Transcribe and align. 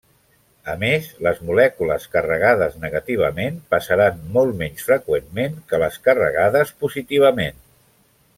A 0.71 0.73
més, 0.83 1.09
les 1.25 1.41
molècules 1.49 2.07
carregades 2.15 2.77
negativament 2.85 3.59
passaran 3.75 4.25
molt 4.39 4.57
menys 4.63 4.89
freqüentment 4.89 5.61
que 5.73 5.83
les 5.85 6.01
carregades 6.09 6.73
positivament. 6.87 7.63